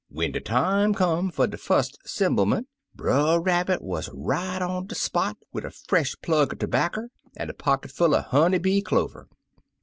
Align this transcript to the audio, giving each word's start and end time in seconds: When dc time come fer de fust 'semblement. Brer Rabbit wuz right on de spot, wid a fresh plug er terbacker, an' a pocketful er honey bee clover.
When 0.09 0.33
dc 0.33 0.45
time 0.45 0.95
come 0.95 1.29
fer 1.29 1.45
de 1.45 1.57
fust 1.59 1.99
'semblement. 2.07 2.67
Brer 2.95 3.39
Rabbit 3.39 3.83
wuz 3.83 4.09
right 4.11 4.59
on 4.59 4.87
de 4.87 4.95
spot, 4.95 5.37
wid 5.53 5.63
a 5.63 5.69
fresh 5.69 6.15
plug 6.23 6.53
er 6.53 6.55
terbacker, 6.55 7.09
an' 7.37 7.51
a 7.51 7.53
pocketful 7.53 8.15
er 8.15 8.21
honey 8.23 8.57
bee 8.57 8.81
clover. 8.81 9.27